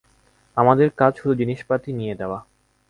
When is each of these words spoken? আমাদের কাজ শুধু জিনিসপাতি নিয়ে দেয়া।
আমাদের 0.57 0.87
কাজ 0.91 1.11
শুধু 1.19 1.33
জিনিসপাতি 1.35 1.89
নিয়ে 1.93 2.15
দেয়া। 2.15 2.39